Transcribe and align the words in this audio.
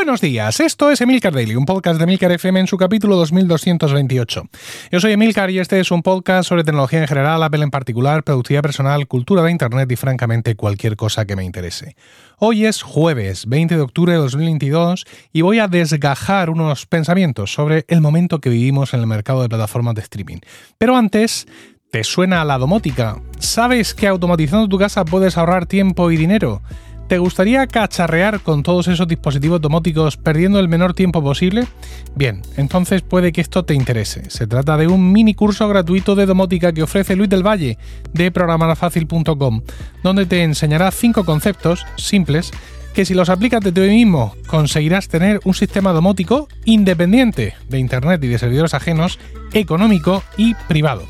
Buenos 0.00 0.22
días, 0.22 0.60
esto 0.60 0.90
es 0.90 1.02
Emilcar 1.02 1.34
Daily, 1.34 1.56
un 1.56 1.66
podcast 1.66 1.98
de 1.98 2.04
Emilcar 2.04 2.32
FM 2.32 2.60
en 2.60 2.66
su 2.66 2.78
capítulo 2.78 3.16
2228. 3.16 4.48
Yo 4.90 4.98
soy 4.98 5.12
Emilcar 5.12 5.50
y 5.50 5.58
este 5.58 5.78
es 5.78 5.90
un 5.90 6.02
podcast 6.02 6.48
sobre 6.48 6.64
tecnología 6.64 7.00
en 7.00 7.06
general, 7.06 7.42
Apple 7.42 7.62
en 7.62 7.70
particular, 7.70 8.24
productividad 8.24 8.62
personal, 8.62 9.06
cultura 9.06 9.42
de 9.42 9.50
Internet 9.50 9.92
y 9.92 9.96
francamente 9.96 10.56
cualquier 10.56 10.96
cosa 10.96 11.26
que 11.26 11.36
me 11.36 11.44
interese. 11.44 11.96
Hoy 12.38 12.64
es 12.64 12.80
jueves 12.80 13.44
20 13.46 13.76
de 13.76 13.82
octubre 13.82 14.14
de 14.14 14.18
2022 14.20 15.04
y 15.34 15.42
voy 15.42 15.58
a 15.58 15.68
desgajar 15.68 16.48
unos 16.48 16.86
pensamientos 16.86 17.52
sobre 17.52 17.84
el 17.88 18.00
momento 18.00 18.40
que 18.40 18.48
vivimos 18.48 18.94
en 18.94 19.00
el 19.00 19.06
mercado 19.06 19.42
de 19.42 19.50
plataformas 19.50 19.96
de 19.96 20.00
streaming. 20.00 20.38
Pero 20.78 20.96
antes, 20.96 21.46
¿te 21.90 22.04
suena 22.04 22.42
la 22.46 22.56
domótica? 22.56 23.20
¿Sabes 23.38 23.92
que 23.92 24.08
automatizando 24.08 24.66
tu 24.66 24.78
casa 24.78 25.04
puedes 25.04 25.36
ahorrar 25.36 25.66
tiempo 25.66 26.10
y 26.10 26.16
dinero? 26.16 26.62
¿Te 27.10 27.18
gustaría 27.18 27.66
cacharrear 27.66 28.38
con 28.38 28.62
todos 28.62 28.86
esos 28.86 29.08
dispositivos 29.08 29.60
domóticos 29.60 30.16
perdiendo 30.16 30.60
el 30.60 30.68
menor 30.68 30.94
tiempo 30.94 31.20
posible? 31.20 31.66
Bien, 32.14 32.40
entonces 32.56 33.02
puede 33.02 33.32
que 33.32 33.40
esto 33.40 33.64
te 33.64 33.74
interese. 33.74 34.30
Se 34.30 34.46
trata 34.46 34.76
de 34.76 34.86
un 34.86 35.10
mini 35.10 35.34
curso 35.34 35.66
gratuito 35.66 36.14
de 36.14 36.24
domótica 36.24 36.72
que 36.72 36.84
ofrece 36.84 37.16
Luis 37.16 37.28
del 37.28 37.44
Valle 37.44 37.78
de 38.12 38.30
programarfacil.com, 38.30 39.62
donde 40.04 40.24
te 40.26 40.44
enseñará 40.44 40.92
cinco 40.92 41.24
conceptos 41.24 41.84
simples 41.96 42.52
que 42.94 43.04
si 43.04 43.14
los 43.14 43.28
aplicas 43.28 43.60
de 43.64 43.72
ti 43.72 43.80
mismo 43.80 44.36
conseguirás 44.46 45.08
tener 45.08 45.40
un 45.42 45.54
sistema 45.54 45.90
domótico 45.90 46.46
independiente 46.64 47.54
de 47.68 47.80
Internet 47.80 48.22
y 48.22 48.28
de 48.28 48.38
servidores 48.38 48.72
ajenos, 48.72 49.18
económico 49.52 50.22
y 50.36 50.54
privado. 50.68 51.02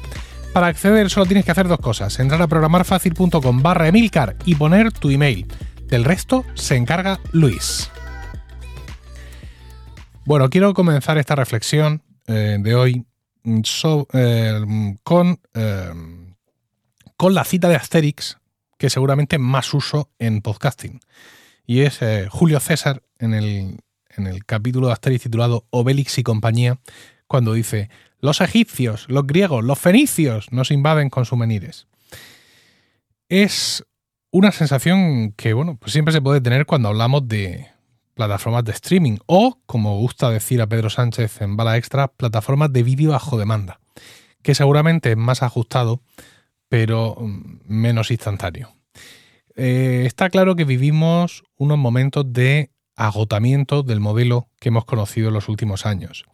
Para 0.54 0.68
acceder 0.68 1.10
solo 1.10 1.26
tienes 1.26 1.44
que 1.44 1.50
hacer 1.50 1.68
dos 1.68 1.78
cosas, 1.78 2.18
entrar 2.20 2.40
a 2.40 2.48
programarfacil.com 2.48 3.62
barra 3.62 3.86
Emilcar 3.86 4.36
y 4.46 4.54
poner 4.54 4.92
tu 4.92 5.10
email. 5.10 5.46
Del 5.90 6.04
resto 6.04 6.44
se 6.54 6.76
encarga 6.76 7.18
Luis. 7.32 7.90
Bueno, 10.24 10.48
quiero 10.48 10.72
comenzar 10.72 11.18
esta 11.18 11.34
reflexión 11.34 12.04
eh, 12.28 12.58
de 12.60 12.74
hoy 12.76 13.04
mm, 13.42 13.60
eh, 14.12 14.96
con, 15.02 15.40
eh, 15.52 15.92
con 17.16 17.34
la 17.34 17.44
cita 17.44 17.68
de 17.68 17.74
Asterix, 17.74 18.38
que 18.78 18.88
seguramente 18.88 19.38
más 19.38 19.74
uso 19.74 20.10
en 20.20 20.42
podcasting. 20.42 21.00
Y 21.66 21.80
es 21.80 21.98
Julio 22.30 22.60
César 22.60 23.02
en 23.18 23.34
el, 23.34 23.80
en 24.16 24.28
el 24.28 24.44
capítulo 24.44 24.86
de 24.86 24.92
Asterix 24.92 25.24
titulado 25.24 25.66
Obelix 25.70 26.18
y 26.18 26.22
compañía, 26.22 26.78
cuando 27.26 27.52
dice, 27.52 27.90
los 28.20 28.40
egipcios, 28.40 29.06
los 29.08 29.26
griegos, 29.26 29.64
los 29.64 29.78
fenicios 29.78 30.52
nos 30.52 30.70
invaden 30.70 31.10
con 31.10 31.24
sus 31.24 31.38
menires. 31.38 31.88
Es 33.28 33.84
una 34.30 34.52
sensación 34.52 35.32
que, 35.32 35.52
bueno, 35.52 35.76
pues 35.78 35.92
siempre 35.92 36.12
se 36.12 36.22
puede 36.22 36.40
tener 36.40 36.66
cuando 36.66 36.88
hablamos 36.88 37.26
de 37.26 37.68
plataformas 38.14 38.64
de 38.64 38.72
streaming 38.72 39.18
o, 39.26 39.58
como 39.66 39.98
gusta 39.98 40.30
decir 40.30 40.60
a 40.60 40.66
Pedro 40.66 40.90
Sánchez 40.90 41.40
en 41.42 41.56
Bala 41.56 41.76
Extra, 41.76 42.08
plataformas 42.08 42.72
de 42.72 42.82
vídeo 42.82 43.10
bajo 43.10 43.38
demanda, 43.38 43.80
que 44.42 44.54
seguramente 44.54 45.12
es 45.12 45.16
más 45.16 45.42
ajustado, 45.42 46.02
pero 46.68 47.16
mm, 47.18 47.60
menos 47.66 48.10
instantáneo. 48.10 48.74
Eh, 49.56 50.04
está 50.06 50.30
claro 50.30 50.54
que 50.54 50.64
vivimos 50.64 51.42
unos 51.56 51.78
momentos 51.78 52.32
de 52.32 52.70
agotamiento 52.94 53.82
del 53.82 54.00
modelo 54.00 54.48
que 54.60 54.68
hemos 54.68 54.84
conocido 54.84 55.28
en 55.28 55.34
los 55.34 55.48
últimos 55.48 55.86
años. 55.86 56.26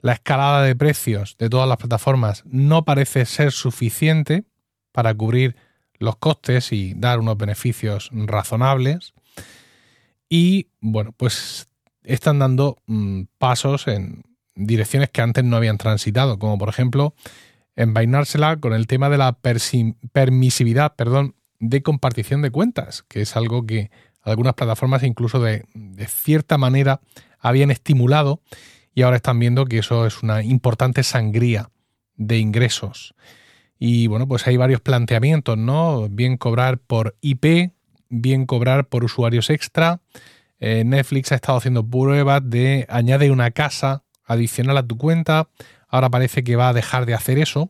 La 0.00 0.12
escalada 0.12 0.62
de 0.62 0.74
precios 0.74 1.36
de 1.38 1.50
todas 1.50 1.68
las 1.68 1.76
plataformas 1.76 2.42
no 2.46 2.84
parece 2.84 3.26
ser 3.26 3.52
suficiente 3.52 4.44
para 4.92 5.14
cubrir 5.14 5.56
los 5.98 6.16
costes 6.16 6.72
y 6.72 6.94
dar 6.94 7.20
unos 7.20 7.36
beneficios 7.36 8.10
razonables. 8.12 9.14
Y 10.28 10.68
bueno, 10.80 11.12
pues 11.16 11.68
están 12.04 12.38
dando 12.38 12.78
mm, 12.86 13.22
pasos 13.38 13.88
en 13.88 14.24
direcciones 14.54 15.10
que 15.10 15.22
antes 15.22 15.44
no 15.44 15.56
habían 15.56 15.78
transitado, 15.78 16.38
como 16.38 16.58
por 16.58 16.68
ejemplo 16.68 17.14
envainársela 17.76 18.56
con 18.56 18.72
el 18.72 18.88
tema 18.88 19.08
de 19.08 19.18
la 19.18 19.38
permisividad 20.12 20.96
perdón, 20.96 21.36
de 21.60 21.82
compartición 21.82 22.42
de 22.42 22.50
cuentas, 22.50 23.04
que 23.06 23.20
es 23.20 23.36
algo 23.36 23.66
que 23.66 23.90
algunas 24.22 24.54
plataformas 24.54 25.04
incluso 25.04 25.40
de, 25.40 25.64
de 25.74 26.06
cierta 26.06 26.58
manera 26.58 27.00
habían 27.38 27.70
estimulado 27.70 28.42
y 28.94 29.02
ahora 29.02 29.16
están 29.16 29.38
viendo 29.38 29.64
que 29.66 29.78
eso 29.78 30.06
es 30.06 30.24
una 30.24 30.42
importante 30.42 31.04
sangría 31.04 31.70
de 32.16 32.38
ingresos. 32.38 33.14
Y 33.78 34.06
bueno, 34.08 34.26
pues 34.26 34.46
hay 34.46 34.56
varios 34.56 34.80
planteamientos, 34.80 35.56
¿no? 35.56 36.08
Bien 36.08 36.36
cobrar 36.36 36.78
por 36.78 37.16
IP, 37.20 37.72
bien 38.08 38.46
cobrar 38.46 38.88
por 38.88 39.04
usuarios 39.04 39.50
extra. 39.50 40.00
Eh, 40.58 40.82
Netflix 40.84 41.30
ha 41.32 41.36
estado 41.36 41.58
haciendo 41.58 41.86
pruebas 41.86 42.42
de 42.44 42.86
añade 42.88 43.30
una 43.30 43.52
casa 43.52 44.02
adicional 44.24 44.76
a 44.78 44.86
tu 44.86 44.98
cuenta. 44.98 45.48
Ahora 45.88 46.10
parece 46.10 46.42
que 46.42 46.56
va 46.56 46.68
a 46.68 46.72
dejar 46.72 47.06
de 47.06 47.14
hacer 47.14 47.38
eso, 47.38 47.68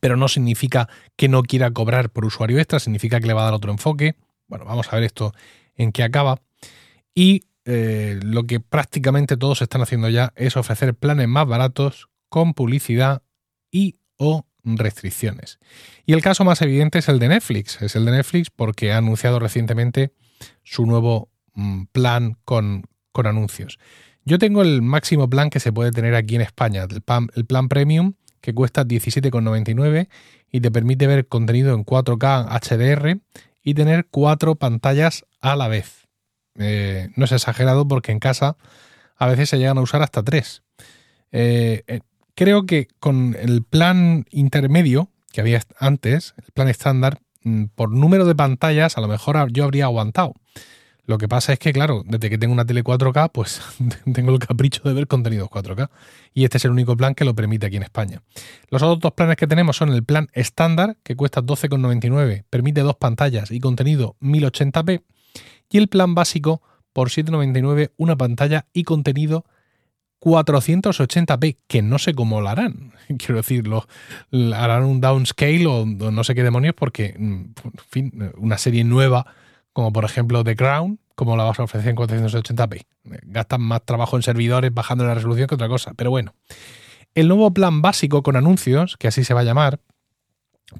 pero 0.00 0.16
no 0.16 0.28
significa 0.28 0.88
que 1.16 1.28
no 1.28 1.42
quiera 1.42 1.70
cobrar 1.70 2.10
por 2.10 2.24
usuario 2.24 2.58
extra, 2.58 2.80
significa 2.80 3.20
que 3.20 3.26
le 3.26 3.34
va 3.34 3.42
a 3.42 3.46
dar 3.46 3.54
otro 3.54 3.70
enfoque. 3.70 4.16
Bueno, 4.48 4.64
vamos 4.64 4.90
a 4.90 4.96
ver 4.96 5.04
esto 5.04 5.32
en 5.76 5.92
qué 5.92 6.02
acaba. 6.02 6.40
Y 7.14 7.44
eh, 7.64 8.18
lo 8.22 8.44
que 8.44 8.60
prácticamente 8.60 9.36
todos 9.36 9.60
están 9.60 9.82
haciendo 9.82 10.08
ya 10.08 10.32
es 10.36 10.56
ofrecer 10.56 10.94
planes 10.94 11.28
más 11.28 11.46
baratos 11.46 12.08
con 12.28 12.54
publicidad 12.54 13.22
y 13.70 13.96
o 14.16 14.46
restricciones. 14.66 15.58
Y 16.04 16.12
el 16.12 16.22
caso 16.22 16.44
más 16.44 16.60
evidente 16.60 16.98
es 16.98 17.08
el 17.08 17.18
de 17.18 17.28
Netflix. 17.28 17.80
Es 17.80 17.96
el 17.96 18.04
de 18.04 18.12
Netflix 18.12 18.50
porque 18.50 18.92
ha 18.92 18.98
anunciado 18.98 19.38
recientemente 19.38 20.12
su 20.64 20.84
nuevo 20.86 21.30
mm, 21.54 21.84
plan 21.92 22.36
con, 22.44 22.84
con 23.12 23.26
anuncios. 23.26 23.78
Yo 24.24 24.38
tengo 24.38 24.62
el 24.62 24.82
máximo 24.82 25.30
plan 25.30 25.50
que 25.50 25.60
se 25.60 25.72
puede 25.72 25.92
tener 25.92 26.16
aquí 26.16 26.34
en 26.34 26.40
España, 26.40 26.84
el 26.90 27.46
plan, 27.46 27.68
premium, 27.68 28.14
que 28.40 28.52
cuesta 28.52 28.84
17,99 28.84 30.08
y 30.50 30.60
te 30.60 30.70
permite 30.72 31.06
ver 31.06 31.28
contenido 31.28 31.72
en 31.74 31.84
4K 31.84 32.48
HDR 32.60 33.20
y 33.62 33.74
tener 33.74 34.06
cuatro 34.10 34.56
pantallas 34.56 35.24
a 35.40 35.54
la 35.54 35.68
vez. 35.68 36.08
Eh, 36.58 37.10
no 37.14 37.24
es 37.24 37.32
exagerado 37.32 37.86
porque 37.86 38.10
en 38.10 38.18
casa 38.18 38.56
a 39.16 39.28
veces 39.28 39.48
se 39.48 39.58
llegan 39.58 39.78
a 39.78 39.82
usar 39.82 40.02
hasta 40.02 40.24
tres. 40.24 40.64
Eh, 41.30 41.84
eh, 41.86 42.00
creo 42.36 42.66
que 42.66 42.86
con 43.00 43.34
el 43.40 43.64
plan 43.64 44.26
intermedio 44.30 45.10
que 45.32 45.40
había 45.40 45.60
antes, 45.80 46.34
el 46.38 46.52
plan 46.52 46.68
estándar, 46.68 47.20
mm, 47.42 47.64
por 47.74 47.90
número 47.90 48.24
de 48.24 48.36
pantallas, 48.36 48.96
a 48.96 49.00
lo 49.00 49.08
mejor 49.08 49.50
yo 49.50 49.64
habría 49.64 49.86
aguantado. 49.86 50.34
Lo 51.04 51.18
que 51.18 51.28
pasa 51.28 51.52
es 51.52 51.60
que, 51.60 51.72
claro, 51.72 52.02
desde 52.04 52.28
que 52.28 52.36
tengo 52.36 52.52
una 52.52 52.64
tele 52.64 52.82
4K, 52.82 53.30
pues 53.32 53.60
tengo 54.12 54.32
el 54.32 54.38
capricho 54.38 54.82
de 54.84 54.92
ver 54.92 55.06
contenidos 55.06 55.48
4K. 55.48 55.88
Y 56.34 56.44
este 56.44 56.58
es 56.58 56.64
el 56.64 56.72
único 56.72 56.96
plan 56.96 57.14
que 57.14 57.24
lo 57.24 57.34
permite 57.34 57.66
aquí 57.66 57.76
en 57.76 57.84
España. 57.84 58.22
Los 58.70 58.82
otros 58.82 59.00
dos 59.00 59.12
planes 59.12 59.36
que 59.36 59.46
tenemos 59.46 59.76
son 59.76 59.90
el 59.90 60.04
plan 60.04 60.28
estándar, 60.32 60.96
que 61.04 61.14
cuesta 61.14 61.42
12,99, 61.42 62.44
permite 62.50 62.80
dos 62.80 62.96
pantallas 62.96 63.50
y 63.50 63.60
contenido 63.60 64.16
1080p. 64.20 65.02
Y 65.70 65.78
el 65.78 65.88
plan 65.88 66.14
básico, 66.14 66.60
por 66.92 67.08
7,99, 67.10 67.92
una 67.96 68.16
pantalla 68.16 68.66
y 68.72 68.82
contenido 68.82 69.44
480p, 70.20 71.58
que 71.66 71.82
no 71.82 71.98
sé 71.98 72.14
cómo 72.14 72.40
lo 72.40 72.48
harán. 72.48 72.92
Quiero 73.18 73.36
decirlo, 73.36 73.86
harán 74.54 74.84
un 74.84 75.00
downscale 75.00 75.66
o, 75.66 75.86
no 75.86 76.24
sé 76.24 76.34
qué 76.34 76.42
demonios, 76.42 76.74
porque, 76.74 77.14
mm, 77.18 77.44
una 78.38 78.58
serie 78.58 78.84
nueva, 78.84 79.26
como 79.72 79.92
por 79.92 80.04
ejemplo 80.04 80.42
The 80.42 80.56
Crown, 80.56 80.98
como 81.14 81.36
la 81.36 81.44
vas 81.44 81.58
a 81.58 81.64
ofrecer 81.64 81.90
en 81.90 81.96
480p. 81.96 82.86
Gastan 83.24 83.62
más 83.62 83.84
trabajo 83.84 84.16
en 84.16 84.22
servidores 84.22 84.72
bajando 84.72 85.04
la 85.06 85.14
resolución 85.14 85.46
que 85.46 85.54
otra 85.54 85.68
cosa. 85.68 85.94
Pero 85.94 86.10
bueno, 86.10 86.34
el 87.14 87.28
nuevo 87.28 87.52
plan 87.52 87.80
básico 87.80 88.22
con 88.22 88.36
anuncios, 88.36 88.96
que 88.98 89.08
así 89.08 89.24
se 89.24 89.32
va 89.32 89.40
a 89.40 89.44
llamar, 89.44 89.80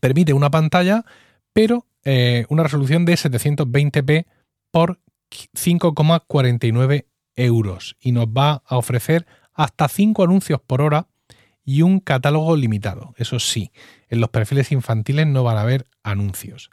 permite 0.00 0.34
una 0.34 0.50
pantalla, 0.50 1.04
pero 1.52 1.86
eh, 2.04 2.44
una 2.50 2.62
resolución 2.62 3.04
de 3.04 3.14
720p 3.14 4.26
por 4.70 5.00
5,49 5.30 7.06
euros 7.36 7.96
y 8.00 8.12
nos 8.12 8.26
va 8.26 8.62
a 8.66 8.76
ofrecer 8.76 9.26
hasta 9.54 9.88
5 9.88 10.24
anuncios 10.24 10.60
por 10.66 10.82
hora 10.82 11.06
y 11.64 11.82
un 11.82 12.00
catálogo 12.00 12.56
limitado. 12.56 13.14
Eso 13.16 13.38
sí, 13.38 13.72
en 14.08 14.20
los 14.20 14.30
perfiles 14.30 14.72
infantiles 14.72 15.26
no 15.26 15.42
van 15.42 15.58
a 15.58 15.62
haber 15.62 15.86
anuncios. 16.02 16.70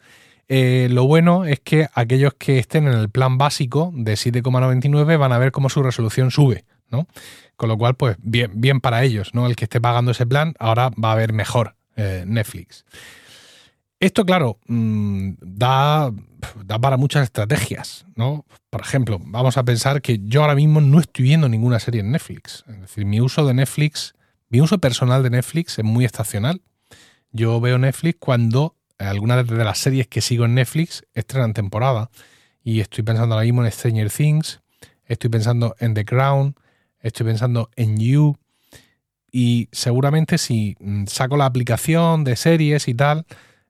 Eh, 0.48 0.88
lo 0.92 1.06
bueno 1.06 1.46
es 1.46 1.60
que 1.60 1.88
aquellos 1.94 2.34
que 2.36 2.60
estén 2.60 2.88
en 2.88 2.94
el 2.94 3.10
plan 3.10 3.38
básico 3.38 3.92
de 3.96 4.14
7,99 4.14 5.18
van 5.18 5.32
a 5.32 5.38
ver 5.38 5.52
cómo 5.52 5.70
su 5.70 5.82
resolución 5.82 6.32
sube, 6.32 6.66
¿no? 6.90 7.08
Con 7.56 7.70
lo 7.70 7.78
cual, 7.78 7.96
pues 7.96 8.18
bien, 8.20 8.52
bien 8.56 8.82
para 8.82 9.04
ellos, 9.04 9.34
¿no? 9.34 9.48
El 9.48 9.56
que 9.56 9.66
esté 9.66 9.82
pagando 9.82 10.12
ese 10.12 10.26
plan 10.26 10.54
ahora 10.60 10.92
va 11.02 11.14
a 11.14 11.16
ver 11.16 11.34
mejor 11.34 11.76
eh, 11.96 12.24
Netflix. 12.28 12.86
Esto, 14.04 14.26
claro, 14.26 14.60
mm, 14.68 15.36
da, 15.40 16.12
da, 16.66 16.78
para 16.78 16.98
muchas 16.98 17.24
estrategias, 17.24 18.06
¿no? 18.18 18.46
Por 18.70 18.82
ejemplo, 18.82 19.18
vamos 19.24 19.56
a 19.56 19.64
pensar 19.64 20.02
que 20.02 20.20
yo 20.26 20.42
ahora 20.42 20.56
mismo 20.56 20.82
no 20.82 21.00
estoy 21.00 21.24
viendo 21.24 21.48
ninguna 21.48 21.80
serie 21.80 22.02
en 22.02 22.12
Netflix. 22.12 22.66
Es 22.68 22.82
decir, 22.82 23.06
mi 23.06 23.22
uso 23.22 23.48
de 23.48 23.54
Netflix, 23.54 24.14
mi 24.50 24.60
uso 24.60 24.78
personal 24.80 25.24
de 25.24 25.30
Netflix 25.30 25.80
es 25.80 25.86
muy 25.86 26.04
estacional. 26.04 26.62
Yo 27.32 27.62
veo 27.62 27.78
Netflix 27.78 28.18
cuando 28.20 28.76
algunas 28.98 29.48
de 29.48 29.64
las 29.64 29.78
series 29.78 30.08
que 30.08 30.20
sigo 30.20 30.44
en 30.44 30.56
Netflix 30.56 31.06
estrenan 31.14 31.54
temporada. 31.54 32.10
Y 32.62 32.82
estoy 32.82 33.06
pensando 33.06 33.36
ahora 33.36 33.46
mismo 33.46 33.64
en 33.64 33.72
Stranger 33.72 34.12
Things, 34.12 34.60
estoy 35.06 35.30
pensando 35.30 35.78
en 35.80 35.94
The 35.94 36.04
Crown, 36.04 36.56
estoy 37.00 37.26
pensando 37.26 37.70
en 37.78 37.98
You. 38.02 38.36
Y 39.32 39.70
seguramente 39.72 40.38
si 40.38 40.76
mm, 40.82 41.06
saco 41.06 41.38
la 41.38 41.46
aplicación 41.46 42.26
de 42.26 42.36
series 42.36 42.90
y 42.90 42.96
tal, 42.96 43.26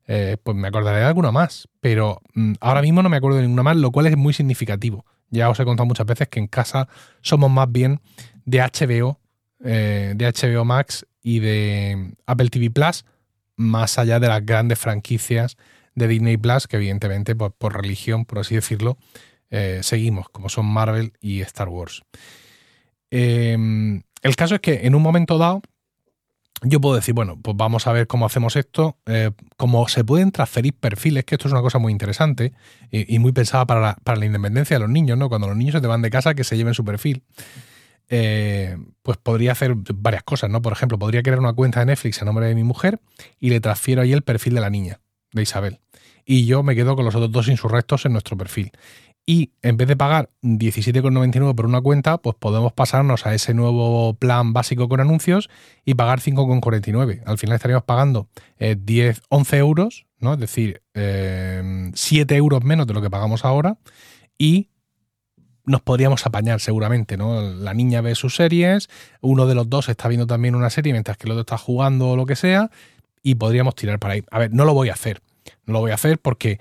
eh, 0.07 0.37
pues 0.41 0.55
me 0.57 0.67
acordaré 0.67 0.99
de 0.99 1.05
alguna 1.05 1.31
más. 1.31 1.67
Pero 1.79 2.21
mm, 2.33 2.53
ahora 2.59 2.81
mismo 2.81 3.01
no 3.03 3.09
me 3.09 3.17
acuerdo 3.17 3.37
de 3.37 3.43
ninguna 3.43 3.63
más, 3.63 3.77
lo 3.77 3.91
cual 3.91 4.07
es 4.07 4.17
muy 4.17 4.33
significativo. 4.33 5.05
Ya 5.29 5.49
os 5.49 5.59
he 5.59 5.65
contado 5.65 5.87
muchas 5.87 6.05
veces 6.05 6.27
que 6.27 6.39
en 6.39 6.47
casa 6.47 6.87
somos 7.21 7.49
más 7.49 7.71
bien 7.71 7.99
de 8.45 8.59
HBO, 8.59 9.19
eh, 9.63 10.13
de 10.15 10.25
HBO 10.25 10.65
Max 10.65 11.05
y 11.21 11.39
de 11.39 12.13
Apple 12.25 12.49
TV 12.49 12.69
Plus, 12.69 13.05
más 13.55 13.97
allá 13.97 14.19
de 14.19 14.27
las 14.27 14.45
grandes 14.45 14.79
franquicias 14.79 15.57
de 15.95 16.07
Disney 16.07 16.37
Plus, 16.37 16.67
que 16.67 16.77
evidentemente 16.77 17.35
por, 17.35 17.53
por 17.53 17.75
religión, 17.75 18.25
por 18.25 18.39
así 18.39 18.55
decirlo, 18.55 18.97
eh, 19.49 19.81
seguimos, 19.83 20.29
como 20.29 20.49
son 20.49 20.65
Marvel 20.65 21.13
y 21.21 21.41
Star 21.41 21.69
Wars. 21.69 22.01
Em, 23.11 24.01
el 24.23 24.35
caso 24.35 24.55
es 24.55 24.61
que 24.61 24.87
en 24.87 24.95
un 24.95 25.03
momento 25.03 25.37
dado, 25.37 25.61
yo 26.63 26.79
puedo 26.81 26.95
decir, 26.95 27.13
bueno, 27.13 27.37
pues 27.41 27.55
vamos 27.57 27.87
a 27.87 27.93
ver 27.93 28.07
cómo 28.07 28.25
hacemos 28.25 28.55
esto, 28.55 28.97
eh, 29.05 29.31
cómo 29.57 29.87
se 29.87 30.03
pueden 30.03 30.31
transferir 30.31 30.73
perfiles, 30.73 31.25
que 31.25 31.35
esto 31.35 31.47
es 31.47 31.51
una 31.51 31.61
cosa 31.61 31.79
muy 31.79 31.91
interesante 31.91 32.53
y, 32.91 33.19
muy 33.19 33.31
pensada 33.31 33.65
para 33.65 33.81
la, 33.81 33.97
para 34.03 34.17
la, 34.17 34.25
independencia 34.25 34.75
de 34.75 34.79
los 34.79 34.89
niños, 34.89 35.17
¿no? 35.17 35.29
Cuando 35.29 35.47
los 35.47 35.57
niños 35.57 35.73
se 35.73 35.81
te 35.81 35.87
van 35.87 36.01
de 36.01 36.09
casa, 36.09 36.33
que 36.35 36.43
se 36.43 36.57
lleven 36.57 36.73
su 36.73 36.85
perfil. 36.85 37.23
Eh, 38.09 38.77
pues 39.01 39.17
podría 39.17 39.53
hacer 39.53 39.75
varias 39.75 40.23
cosas, 40.23 40.49
¿no? 40.49 40.61
Por 40.61 40.73
ejemplo, 40.73 40.99
podría 40.99 41.23
crear 41.23 41.39
una 41.39 41.53
cuenta 41.53 41.79
de 41.79 41.87
Netflix 41.87 42.21
a 42.21 42.25
nombre 42.25 42.47
de 42.47 42.55
mi 42.55 42.63
mujer 42.63 42.99
y 43.39 43.49
le 43.49 43.59
transfiero 43.59 44.01
ahí 44.01 44.13
el 44.13 44.21
perfil 44.21 44.55
de 44.55 44.61
la 44.61 44.69
niña, 44.69 44.99
de 45.31 45.41
Isabel. 45.41 45.79
Y 46.25 46.45
yo 46.45 46.63
me 46.63 46.75
quedo 46.75 46.95
con 46.95 47.05
los 47.05 47.15
otros 47.15 47.31
dos 47.31 47.47
insurrectos 47.47 48.05
en 48.05 48.13
nuestro 48.13 48.37
perfil 48.37 48.71
y 49.25 49.51
en 49.61 49.77
vez 49.77 49.87
de 49.87 49.95
pagar 49.95 50.29
17,99 50.41 51.55
por 51.55 51.65
una 51.65 51.81
cuenta, 51.81 52.17
pues 52.17 52.35
podemos 52.37 52.73
pasarnos 52.73 53.25
a 53.25 53.33
ese 53.33 53.53
nuevo 53.53 54.15
plan 54.15 54.51
básico 54.51 54.89
con 54.89 54.99
anuncios 54.99 55.49
y 55.85 55.93
pagar 55.93 56.19
5,49. 56.19 57.21
Al 57.25 57.37
final 57.37 57.55
estaríamos 57.55 57.85
pagando 57.85 58.27
10, 58.59 59.17
eh, 59.17 59.21
11 59.29 59.57
euros, 59.57 60.05
¿no? 60.19 60.33
Es 60.33 60.39
decir, 60.39 60.81
7 60.93 61.01
eh, 61.01 62.37
euros 62.37 62.63
menos 62.63 62.85
de 62.85 62.93
lo 62.93 63.01
que 63.01 63.09
pagamos 63.09 63.45
ahora 63.45 63.77
y 64.37 64.69
nos 65.65 65.81
podríamos 65.81 66.25
apañar 66.25 66.59
seguramente, 66.59 67.15
¿no? 67.15 67.41
La 67.41 67.73
niña 67.73 68.01
ve 68.01 68.15
sus 68.15 68.35
series, 68.35 68.89
uno 69.21 69.47
de 69.47 69.55
los 69.55 69.69
dos 69.69 69.87
está 69.87 70.09
viendo 70.09 70.27
también 70.27 70.55
una 70.55 70.69
serie 70.69 70.91
mientras 70.91 71.17
que 71.17 71.27
el 71.27 71.31
otro 71.31 71.41
está 71.41 71.57
jugando 71.57 72.09
o 72.09 72.17
lo 72.17 72.25
que 72.25 72.35
sea 72.35 72.69
y 73.21 73.35
podríamos 73.35 73.75
tirar 73.75 73.99
para 73.99 74.15
ahí. 74.15 74.23
A 74.29 74.39
ver, 74.39 74.53
no 74.53 74.65
lo 74.65 74.73
voy 74.73 74.89
a 74.89 74.93
hacer. 74.93 75.21
No 75.65 75.73
lo 75.73 75.79
voy 75.79 75.91
a 75.91 75.95
hacer 75.95 76.19
porque 76.19 76.59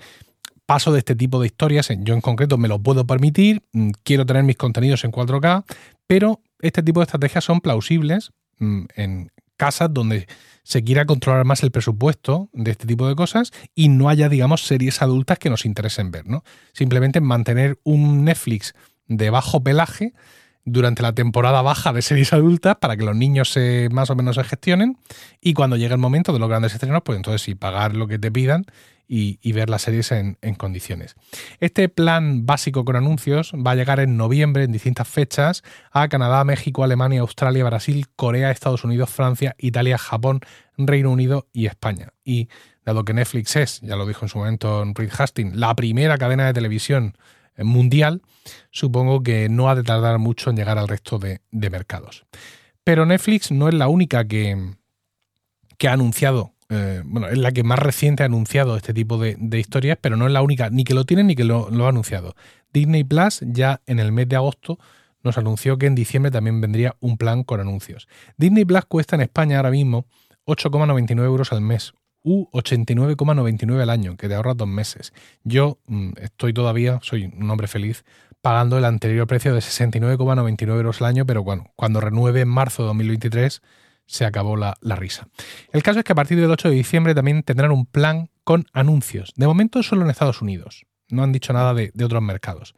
paso 0.73 0.91
de 0.91 0.97
este 0.97 1.15
tipo 1.15 1.39
de 1.39 1.45
historias, 1.45 1.89
yo 1.99 2.15
en 2.15 2.21
concreto 2.21 2.57
me 2.57 2.67
lo 2.67 2.79
puedo 2.79 3.05
permitir, 3.05 3.61
mm, 3.73 3.91
quiero 4.01 4.25
tener 4.25 4.41
mis 4.41 4.57
contenidos 4.57 5.03
en 5.03 5.11
4K, 5.11 5.65
pero 6.07 6.41
este 6.61 6.81
tipo 6.81 6.99
de 6.99 7.03
estrategias 7.03 7.43
son 7.43 7.61
plausibles 7.61 8.31
mm, 8.57 8.85
en 8.95 9.31
casas 9.55 9.93
donde 9.93 10.25
se 10.63 10.83
quiera 10.83 11.05
controlar 11.05 11.45
más 11.45 11.61
el 11.61 11.69
presupuesto 11.69 12.49
de 12.53 12.71
este 12.71 12.87
tipo 12.87 13.07
de 13.07 13.13
cosas 13.15 13.51
y 13.75 13.89
no 13.89 14.09
haya, 14.09 14.29
digamos, 14.29 14.65
series 14.65 15.03
adultas 15.03 15.37
que 15.37 15.51
nos 15.51 15.63
interesen 15.63 16.09
ver, 16.09 16.25
¿no? 16.25 16.43
Simplemente 16.73 17.21
mantener 17.21 17.77
un 17.83 18.25
Netflix 18.25 18.73
de 19.05 19.29
bajo 19.29 19.63
pelaje 19.63 20.15
durante 20.65 21.01
la 21.01 21.13
temporada 21.13 21.61
baja 21.61 21.93
de 21.93 22.01
series 22.01 22.33
adultas 22.33 22.77
para 22.77 22.95
que 22.95 23.03
los 23.03 23.15
niños 23.15 23.51
se, 23.51 23.89
más 23.91 24.09
o 24.09 24.15
menos 24.15 24.35
se 24.35 24.43
gestionen 24.43 24.97
y 25.41 25.53
cuando 25.53 25.75
llegue 25.75 25.93
el 25.93 25.99
momento 25.99 26.33
de 26.33 26.39
los 26.39 26.49
grandes 26.49 26.73
estrenos, 26.73 27.01
pues 27.03 27.17
entonces 27.17 27.41
sí, 27.41 27.55
pagar 27.55 27.95
lo 27.95 28.07
que 28.07 28.19
te 28.19 28.31
pidan 28.31 28.65
y, 29.07 29.51
ver 29.51 29.69
las 29.69 29.83
series 29.83 30.11
en, 30.11 30.37
condiciones. 30.57 31.15
Este 31.59 31.87
plan 31.87 32.45
básico 32.45 32.83
con 32.83 32.95
anuncios 32.95 33.53
va 33.53 33.71
a 33.71 33.75
llegar 33.75 33.99
en 33.99 34.17
noviembre 34.17 34.63
en 34.63 34.71
distintas 34.71 35.07
fechas 35.07 35.63
a 35.91 36.07
Canadá, 36.07 36.43
México, 36.43 36.83
Alemania, 36.83 37.21
Australia, 37.21 37.63
Brasil, 37.63 38.07
Corea, 38.15 38.49
Estados 38.49 38.83
Unidos, 38.83 39.11
Francia, 39.11 39.55
Italia, 39.59 39.97
Japón, 39.97 40.39
Reino 40.77 41.11
Unido 41.11 41.47
y 41.53 41.67
España. 41.67 42.13
Y 42.23 42.49
dado 42.85 43.05
que 43.05 43.13
Netflix 43.13 43.55
es, 43.55 43.81
ya 43.81 43.97
lo 43.97 44.07
dijo 44.07 44.25
en 44.25 44.29
su 44.29 44.39
momento 44.39 44.83
Reed 44.95 45.11
Hastings, 45.15 45.55
la 45.55 45.75
primera 45.75 46.17
cadena 46.17 46.47
de 46.47 46.53
televisión 46.53 47.15
mundial, 47.57 48.21
supongo 48.71 49.21
que 49.23 49.49
no 49.49 49.69
ha 49.69 49.75
de 49.75 49.83
tardar 49.83 50.19
mucho 50.19 50.49
en 50.49 50.55
llegar 50.55 50.77
al 50.77 50.87
resto 50.87 51.19
de, 51.19 51.39
mercados. 51.51 52.25
Pero 52.83 53.05
Netflix 53.05 53.51
no 53.51 53.67
es 53.67 53.73
la 53.73 53.87
única 53.87 54.27
que, 54.27 54.75
que 55.77 55.87
ha 55.87 55.93
anunciado 55.93 56.53
eh, 56.69 57.03
bueno, 57.05 57.27
es 57.27 57.37
la 57.37 57.51
que 57.51 57.63
más 57.63 57.77
reciente 57.77 58.23
ha 58.23 58.25
anunciado 58.25 58.75
este 58.75 58.93
tipo 58.93 59.17
de, 59.19 59.37
historias, 59.59 59.97
pero 60.01 60.17
no 60.17 60.25
es 60.25 60.31
la 60.31 60.41
única, 60.41 60.69
ni 60.71 60.83
que 60.83 60.95
lo 60.95 61.05
tiene 61.05 61.23
ni 61.23 61.35
que 61.35 61.43
lo, 61.43 61.67
ha 61.85 61.89
anunciado. 61.89 62.35
Disney 62.73 63.03
Plus 63.03 63.41
ya 63.45 63.81
en 63.85 63.99
el 63.99 64.11
mes 64.11 64.27
de 64.27 64.37
agosto 64.37 64.79
nos 65.21 65.37
anunció 65.37 65.77
que 65.77 65.85
en 65.85 65.95
diciembre 65.95 66.31
también 66.31 66.61
vendría 66.61 66.95
un 66.99 67.17
plan 67.17 67.43
con 67.43 67.59
anuncios. 67.59 68.07
Disney 68.37 68.65
Plus 68.65 68.85
cuesta 68.85 69.15
en 69.15 69.21
España 69.21 69.57
ahora 69.57 69.69
mismo 69.69 70.05
8,99 70.45 71.23
euros 71.23 71.51
al 71.51 71.61
mes 71.61 71.93
u 72.23 72.49
89,99 72.51 73.81
al 73.81 73.89
año, 73.89 74.17
que 74.17 74.27
te 74.27 74.35
ahorras 74.35 74.57
dos 74.57 74.67
meses. 74.67 75.13
Yo 75.43 75.79
mm, 75.87 76.13
estoy 76.21 76.53
todavía, 76.53 76.99
soy 77.01 77.25
un 77.25 77.49
hombre 77.49 77.67
feliz, 77.67 78.03
pagando 78.41 78.77
el 78.77 78.85
anterior 78.85 79.27
precio 79.27 79.53
de 79.53 79.59
69,99 79.59 80.67
euros 80.69 81.01
al 81.01 81.07
año, 81.07 81.25
pero 81.25 81.43
bueno, 81.43 81.71
cuando 81.75 82.01
renueve 82.01 82.41
en 82.41 82.49
marzo 82.49 82.83
de 82.83 82.87
2023 82.87 83.61
se 84.05 84.25
acabó 84.25 84.57
la, 84.57 84.75
risa. 84.81 85.27
El 85.71 85.81
caso 85.81 85.99
es 85.99 86.05
que 86.05 86.11
a 86.11 86.15
partir 86.15 86.39
del 86.39 86.51
8 86.51 86.69
de 86.69 86.75
diciembre 86.75 87.15
también 87.15 87.43
tendrán 87.43 87.71
un 87.71 87.85
plan 87.85 88.29
con 88.43 88.65
anuncios. 88.73 89.33
De 89.37 89.47
momento 89.47 89.81
solo 89.81 90.03
en 90.03 90.09
Estados 90.09 90.41
Unidos. 90.41 90.85
No 91.09 91.23
han 91.23 91.31
dicho 91.31 91.53
nada 91.53 91.73
de, 91.73 91.91
otros 92.03 92.21
mercados. 92.21 92.75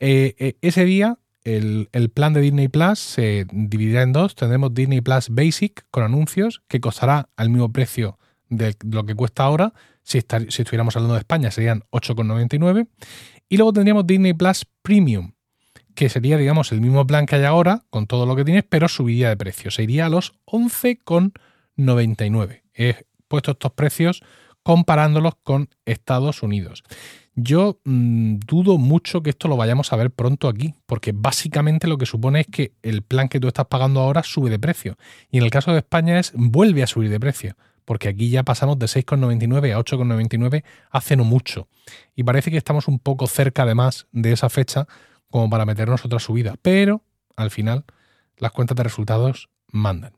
Eh, 0.00 0.34
eh, 0.38 0.56
ese 0.60 0.84
día 0.84 1.18
el, 1.46 2.10
plan 2.12 2.32
de 2.32 2.40
Disney 2.40 2.68
Plus 2.68 2.98
se 2.98 3.46
dividirá 3.50 4.02
en 4.02 4.12
dos. 4.12 4.34
Tendremos 4.34 4.74
Disney 4.74 5.00
Plus 5.00 5.28
Basic 5.30 5.86
con 5.90 6.02
anuncios 6.02 6.62
que 6.68 6.80
costará 6.80 7.28
al 7.36 7.50
mismo 7.50 7.72
precio 7.72 8.18
de 8.48 8.74
lo 8.84 9.04
que 9.04 9.14
cuesta 9.14 9.44
ahora. 9.44 9.74
Si, 10.02 10.18
estuviéramos 10.18 10.96
hablando 10.96 11.14
de 11.14 11.20
España 11.20 11.50
serían 11.50 11.84
8,99. 11.90 12.88
Y 13.48 13.56
luego 13.56 13.72
tendríamos 13.72 14.06
Disney 14.06 14.34
Plus 14.34 14.66
Premium 14.82 15.32
que 15.94 16.08
sería, 16.10 16.36
digamos, 16.36 16.72
el 16.72 16.82
mismo 16.82 17.06
plan 17.06 17.24
que 17.24 17.36
hay 17.36 17.44
ahora, 17.44 17.84
con 17.88 18.06
todo 18.06 18.26
lo 18.26 18.36
que 18.36 18.44
tienes, 18.44 18.64
pero 18.68 18.86
subiría 18.86 19.30
de 19.30 19.36
precio. 19.38 19.70
Se 19.70 19.82
iría 19.82 20.04
a 20.04 20.10
los 20.10 20.34
11,99. 20.44 22.60
He 22.74 23.06
puesto 23.28 23.52
estos 23.52 23.72
precios 23.72 24.22
comparándolos 24.62 25.34
con 25.42 25.68
Estados 25.84 26.42
Unidos. 26.42 26.82
Yo 27.36 27.78
mm, 27.84 28.38
dudo 28.46 28.78
mucho 28.78 29.22
que 29.22 29.30
esto 29.30 29.46
lo 29.46 29.56
vayamos 29.56 29.92
a 29.92 29.96
ver 29.96 30.10
pronto 30.10 30.48
aquí, 30.48 30.74
porque 30.86 31.12
básicamente 31.14 31.86
lo 31.86 31.98
que 31.98 32.06
supone 32.06 32.40
es 32.40 32.46
que 32.46 32.72
el 32.82 33.02
plan 33.02 33.28
que 33.28 33.38
tú 33.38 33.46
estás 33.46 33.66
pagando 33.66 34.00
ahora 34.00 34.22
sube 34.22 34.50
de 34.50 34.58
precio. 34.58 34.96
Y 35.30 35.38
en 35.38 35.44
el 35.44 35.50
caso 35.50 35.72
de 35.72 35.78
España 35.78 36.18
es 36.18 36.32
vuelve 36.34 36.82
a 36.82 36.86
subir 36.86 37.10
de 37.10 37.20
precio, 37.20 37.54
porque 37.86 38.08
aquí 38.08 38.28
ya 38.28 38.42
pasamos 38.42 38.78
de 38.78 38.86
6,99 38.86 39.74
a 39.74 39.78
8,99 39.78 40.62
hace 40.90 41.16
no 41.16 41.24
mucho. 41.24 41.68
Y 42.14 42.24
parece 42.24 42.50
que 42.50 42.58
estamos 42.58 42.88
un 42.88 42.98
poco 42.98 43.26
cerca 43.26 43.62
además 43.62 44.06
de 44.12 44.32
esa 44.32 44.50
fecha 44.50 44.86
como 45.30 45.48
para 45.48 45.64
meternos 45.64 46.04
otra 46.04 46.18
subida, 46.18 46.56
pero 46.60 47.02
al 47.36 47.50
final 47.50 47.84
las 48.36 48.52
cuentas 48.52 48.76
de 48.76 48.82
resultados 48.82 49.48
mandan. 49.68 50.12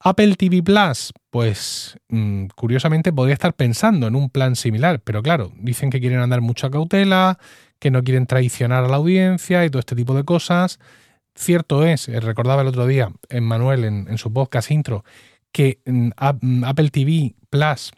Apple 0.00 0.36
TV 0.36 0.62
Plus, 0.62 1.12
pues 1.30 1.98
mm, 2.08 2.46
curiosamente 2.54 3.12
podría 3.12 3.34
estar 3.34 3.54
pensando 3.54 4.06
en 4.06 4.14
un 4.14 4.30
plan 4.30 4.54
similar, 4.54 5.00
pero 5.00 5.22
claro, 5.22 5.52
dicen 5.56 5.90
que 5.90 6.00
quieren 6.00 6.20
andar 6.20 6.40
mucha 6.40 6.70
cautela, 6.70 7.38
que 7.78 7.90
no 7.90 8.02
quieren 8.02 8.26
traicionar 8.26 8.84
a 8.84 8.88
la 8.88 8.96
audiencia 8.96 9.64
y 9.64 9.70
todo 9.70 9.80
este 9.80 9.96
tipo 9.96 10.14
de 10.14 10.24
cosas. 10.24 10.78
Cierto 11.34 11.84
es, 11.84 12.08
eh, 12.08 12.20
recordaba 12.20 12.62
el 12.62 12.68
otro 12.68 12.86
día 12.86 13.10
en 13.28 13.44
Manuel 13.44 13.84
en, 13.84 14.18
su 14.18 14.32
podcast 14.32 14.70
intro, 14.70 15.04
que 15.56 15.80
mm, 15.86 16.10
mm, 16.42 16.64
Apple 16.64 16.90
TV 16.90 17.34
Plus 17.48 17.90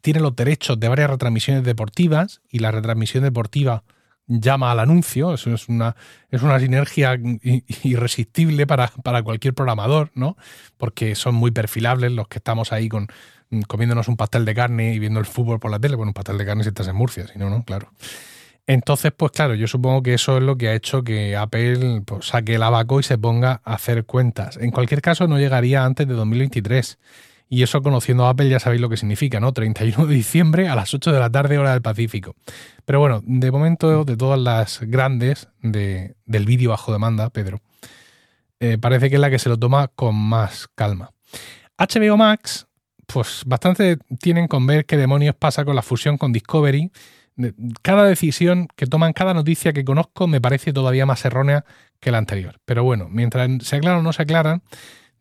tiene 0.00 0.20
los 0.20 0.34
derechos 0.34 0.80
de 0.80 0.88
varias 0.88 1.10
retransmisiones 1.10 1.64
deportivas 1.64 2.40
y 2.48 2.60
la 2.60 2.70
retransmisión 2.70 3.24
deportiva 3.24 3.84
llama 4.26 4.72
al 4.72 4.80
anuncio, 4.80 5.34
eso 5.34 5.52
es 5.52 5.68
una, 5.68 5.96
es 6.30 6.40
una 6.40 6.58
sinergia 6.58 7.20
irresistible 7.82 8.66
para, 8.66 8.90
cualquier 9.22 9.52
programador, 9.52 10.12
¿no? 10.14 10.38
Porque 10.78 11.14
son 11.14 11.34
muy 11.34 11.50
perfilables 11.50 12.10
los 12.12 12.26
que 12.28 12.38
estamos 12.38 12.72
ahí 12.72 12.88
con, 12.88 13.08
comiéndonos 13.68 14.08
un 14.08 14.16
pastel 14.16 14.46
de 14.46 14.54
carne 14.54 14.94
y 14.94 14.98
viendo 14.98 15.20
el 15.20 15.26
fútbol 15.26 15.60
por 15.60 15.70
la 15.70 15.78
tele. 15.78 15.96
Bueno, 15.96 16.10
un 16.10 16.14
pastel 16.14 16.38
de 16.38 16.46
carne 16.46 16.62
si 16.62 16.70
estás 16.70 16.88
en 16.88 16.96
Murcia, 16.96 17.26
si 17.26 17.38
no, 17.38 17.50
no, 17.50 17.64
claro. 17.64 17.92
Entonces, 18.70 19.10
pues 19.16 19.32
claro, 19.32 19.56
yo 19.56 19.66
supongo 19.66 20.00
que 20.00 20.14
eso 20.14 20.36
es 20.36 20.44
lo 20.44 20.56
que 20.56 20.68
ha 20.68 20.74
hecho 20.74 21.02
que 21.02 21.36
Apple 21.36 22.02
pues, 22.06 22.26
saque 22.26 22.54
el 22.54 22.62
abaco 22.62 23.00
y 23.00 23.02
se 23.02 23.18
ponga 23.18 23.60
a 23.64 23.74
hacer 23.74 24.04
cuentas. 24.04 24.58
En 24.58 24.70
cualquier 24.70 25.02
caso, 25.02 25.26
no 25.26 25.40
llegaría 25.40 25.84
antes 25.84 26.06
de 26.06 26.14
2023. 26.14 26.96
Y 27.48 27.64
eso 27.64 27.82
conociendo 27.82 28.26
a 28.26 28.30
Apple 28.30 28.48
ya 28.48 28.60
sabéis 28.60 28.80
lo 28.80 28.88
que 28.88 28.96
significa, 28.96 29.40
¿no? 29.40 29.52
31 29.52 30.06
de 30.06 30.14
diciembre 30.14 30.68
a 30.68 30.76
las 30.76 30.94
8 30.94 31.10
de 31.10 31.18
la 31.18 31.28
tarde 31.30 31.58
hora 31.58 31.72
del 31.72 31.82
Pacífico. 31.82 32.36
Pero 32.84 33.00
bueno, 33.00 33.20
de 33.24 33.50
momento 33.50 34.04
de 34.04 34.16
todas 34.16 34.38
las 34.38 34.78
grandes 34.82 35.48
de, 35.62 36.14
del 36.24 36.46
vídeo 36.46 36.70
bajo 36.70 36.92
demanda, 36.92 37.30
Pedro, 37.30 37.62
eh, 38.60 38.78
parece 38.78 39.10
que 39.10 39.16
es 39.16 39.20
la 39.20 39.30
que 39.30 39.40
se 39.40 39.48
lo 39.48 39.58
toma 39.58 39.88
con 39.88 40.14
más 40.14 40.68
calma. 40.76 41.10
HBO 41.76 42.16
Max, 42.16 42.68
pues 43.08 43.42
bastante 43.46 43.98
tienen 44.20 44.46
con 44.46 44.64
ver 44.64 44.86
qué 44.86 44.96
demonios 44.96 45.34
pasa 45.34 45.64
con 45.64 45.74
la 45.74 45.82
fusión 45.82 46.16
con 46.18 46.32
Discovery 46.32 46.92
cada 47.82 48.04
decisión 48.04 48.68
que 48.76 48.86
toman, 48.86 49.12
cada 49.12 49.34
noticia 49.34 49.72
que 49.72 49.84
conozco 49.84 50.26
me 50.26 50.40
parece 50.40 50.72
todavía 50.72 51.06
más 51.06 51.24
errónea 51.24 51.64
que 52.00 52.10
la 52.10 52.18
anterior. 52.18 52.60
Pero 52.64 52.84
bueno, 52.84 53.08
mientras 53.10 53.48
se 53.62 53.76
aclaran 53.76 54.00
o 54.00 54.02
no 54.02 54.12
se 54.12 54.22
aclaran, 54.22 54.62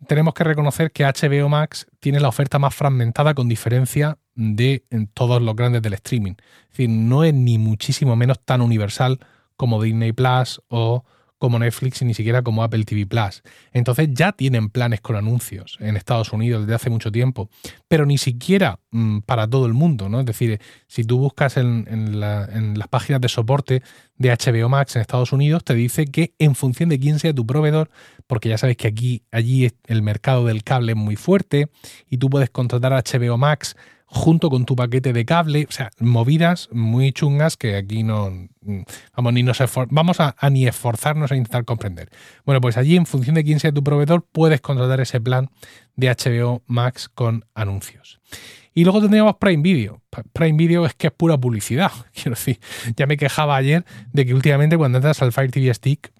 tenemos 0.07 0.33
que 0.33 0.43
reconocer 0.43 0.91
que 0.91 1.03
HBO 1.03 1.49
Max 1.49 1.87
tiene 1.99 2.19
la 2.19 2.29
oferta 2.29 2.57
más 2.59 2.73
fragmentada 2.73 3.33
con 3.33 3.49
diferencia 3.49 4.17
de 4.35 4.83
todos 5.13 5.41
los 5.41 5.55
grandes 5.55 5.81
del 5.81 5.93
streaming. 5.93 6.35
Es 6.63 6.69
decir, 6.69 6.89
no 6.89 7.23
es 7.23 7.33
ni 7.33 7.57
muchísimo 7.57 8.15
menos 8.15 8.39
tan 8.43 8.61
universal 8.61 9.19
como 9.57 9.81
Disney 9.81 10.13
Plus 10.13 10.61
o 10.69 11.03
como 11.39 11.57
Netflix 11.57 12.01
y 12.01 12.05
ni 12.05 12.13
siquiera 12.13 12.43
como 12.43 12.63
Apple 12.63 12.83
TV 12.83 13.07
Plus. 13.07 13.41
Entonces 13.71 14.09
ya 14.11 14.33
tienen 14.33 14.69
planes 14.69 15.01
con 15.01 15.15
anuncios 15.15 15.77
en 15.79 15.97
Estados 15.97 16.31
Unidos 16.33 16.61
desde 16.61 16.75
hace 16.75 16.89
mucho 16.89 17.11
tiempo, 17.11 17.49
pero 17.87 18.05
ni 18.05 18.17
siquiera 18.17 18.79
mm, 18.91 19.19
para 19.19 19.47
todo 19.47 19.65
el 19.65 19.73
mundo, 19.73 20.09
¿no? 20.09 20.19
Es 20.19 20.25
decir, 20.25 20.59
si 20.87 21.03
tú 21.03 21.17
buscas 21.17 21.57
en, 21.57 22.19
las 22.19 22.87
páginas 22.89 23.21
de 23.21 23.29
soporte 23.29 23.81
de 24.17 24.29
HBO 24.29 24.69
Max 24.69 24.95
en 24.95 25.01
Estados 25.01 25.31
Unidos, 25.31 25.63
te 25.63 25.73
dice 25.73 26.05
que 26.05 26.33
en 26.37 26.53
función 26.55 26.89
de 26.89 26.99
quién 26.99 27.19
sea 27.19 27.33
tu 27.33 27.47
proveedor, 27.47 27.89
porque 28.27 28.49
ya 28.49 28.57
sabes 28.57 28.75
que 28.77 28.87
aquí, 28.87 29.23
allí 29.31 29.71
el 29.87 30.01
mercado 30.01 30.45
del 30.45 30.63
cable 30.63 30.91
es 30.91 30.97
muy 30.97 31.15
fuerte 31.15 31.69
y 32.09 32.17
tú 32.17 32.29
puedes 32.29 32.49
contratar 32.49 32.93
a 32.93 33.01
HBO 33.01 33.37
Max 33.37 33.75
junto 34.11 34.49
con 34.49 34.65
tu 34.65 34.75
paquete 34.75 35.13
de 35.13 35.23
cable, 35.23 35.67
o 35.69 35.71
sea, 35.71 35.91
movidas 35.99 36.67
muy 36.71 37.11
chungas 37.11 37.57
que 37.57 37.75
aquí 37.75 38.01
no 38.01 38.31
vamos 39.15 39.33
ni 39.33 39.43
nos 39.43 39.61
vamos 39.89 40.19
a, 40.19 40.35
ni 40.49 40.67
esforzarnos 40.67 41.31
a 41.31 41.35
intentar 41.35 41.63
comprender. 41.63 42.09
Bueno, 42.43 42.59
pues 42.59 42.77
allí 42.77 42.95
en 42.95 43.05
función 43.05 43.35
de 43.35 43.43
quién 43.43 43.59
sea 43.59 43.71
tu 43.71 43.83
proveedor 43.83 44.25
puedes 44.31 44.61
contratar 44.61 44.99
ese 44.99 45.21
plan 45.21 45.49
de 45.95 46.09
HBO 46.09 46.63
Max 46.65 47.07
con 47.07 47.45
anuncios. 47.53 48.19
Y 48.73 48.83
luego 48.83 49.01
tendríamos 49.01 49.35
Prime 49.35 49.61
Video. 49.61 50.01
Prime 50.33 50.57
Video 50.57 50.85
es 50.85 50.95
que 50.95 51.07
es 51.07 51.13
pura 51.13 51.37
publicidad. 51.37 51.91
Quiero 52.13 52.31
decir, 52.31 52.59
ya 52.95 53.05
me 53.05 53.17
quejaba 53.17 53.55
ayer 53.55 53.85
de 54.11 54.25
que 54.25 54.33
últimamente 54.33 54.77
cuando 54.77 54.97
entras 54.97 55.21
al 55.21 55.31
Fire 55.31 55.51
TV 55.51 55.71
Stick, 55.73 56.11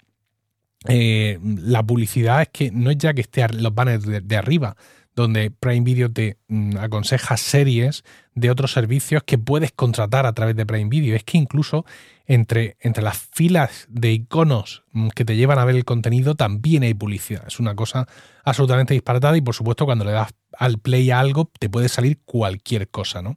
eh, 0.88 1.38
la 1.42 1.82
publicidad 1.82 2.42
es 2.42 2.48
que 2.48 2.70
no 2.70 2.90
es 2.90 2.98
ya 2.98 3.14
que 3.14 3.20
esté 3.20 3.46
los 3.48 3.74
banners 3.74 4.04
de 4.06 4.36
arriba, 4.36 4.76
donde 5.14 5.50
Prime 5.50 5.82
Video 5.82 6.10
te 6.10 6.38
mm, 6.48 6.76
aconseja 6.78 7.36
series 7.36 8.04
de 8.34 8.50
otros 8.50 8.72
servicios 8.72 9.22
que 9.24 9.38
puedes 9.38 9.72
contratar 9.72 10.26
a 10.26 10.32
través 10.32 10.56
de 10.56 10.66
Prime 10.66 10.88
Video. 10.88 11.16
Es 11.16 11.24
que 11.24 11.38
incluso 11.38 11.84
entre, 12.26 12.76
entre 12.80 13.02
las 13.02 13.18
filas 13.18 13.86
de 13.88 14.12
iconos 14.12 14.84
mm, 14.92 15.08
que 15.08 15.24
te 15.24 15.36
llevan 15.36 15.58
a 15.58 15.64
ver 15.64 15.76
el 15.76 15.84
contenido 15.84 16.34
también 16.34 16.82
hay 16.82 16.94
publicidad. 16.94 17.44
Es 17.46 17.60
una 17.60 17.74
cosa 17.74 18.06
absolutamente 18.44 18.94
disparatada 18.94 19.36
y 19.36 19.40
por 19.40 19.54
supuesto 19.54 19.84
cuando 19.84 20.04
le 20.04 20.12
das 20.12 20.30
al 20.56 20.78
play 20.78 21.10
a 21.10 21.20
algo 21.20 21.50
te 21.58 21.68
puede 21.68 21.88
salir 21.88 22.20
cualquier 22.24 22.88
cosa, 22.88 23.22
¿no? 23.22 23.36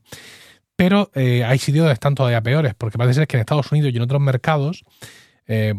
Pero 0.76 1.12
eh, 1.14 1.44
hay 1.44 1.60
sitios 1.60 1.84
donde 1.84 1.94
están 1.94 2.16
todavía 2.16 2.42
peores, 2.42 2.74
porque 2.76 2.98
parece 2.98 3.20
ser 3.20 3.28
que 3.28 3.38
en 3.38 3.42
Estados 3.42 3.72
Unidos 3.72 3.94
y 3.94 3.98
en 3.98 4.02
otros 4.02 4.22
mercados 4.22 4.84
eh, 5.48 5.74